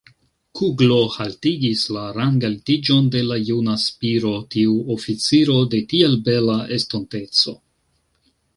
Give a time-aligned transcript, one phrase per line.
[0.59, 7.55] Kuglo haltigis la rangaltiĝon de la juna Spiro, tiu oficiro de tiel bela estonteco!